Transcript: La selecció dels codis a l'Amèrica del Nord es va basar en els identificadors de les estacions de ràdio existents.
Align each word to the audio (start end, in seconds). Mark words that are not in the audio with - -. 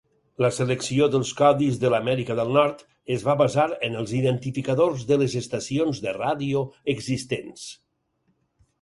La 0.43 0.49
selecció 0.53 1.09
dels 1.15 1.33
codis 1.41 1.77
a 1.89 1.91
l'Amèrica 1.95 2.37
del 2.39 2.55
Nord 2.57 2.81
es 3.17 3.27
va 3.29 3.37
basar 3.43 3.67
en 3.91 4.01
els 4.01 4.17
identificadors 4.23 5.07
de 5.13 5.21
les 5.23 5.39
estacions 5.45 6.05
de 6.09 6.19
ràdio 6.21 6.69
existents. 6.99 7.73